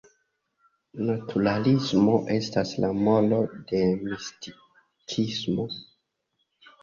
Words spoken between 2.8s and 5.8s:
la malo de Mistikismo.